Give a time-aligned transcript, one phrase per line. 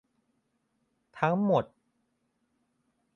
[1.19, 1.65] ทั้งหมด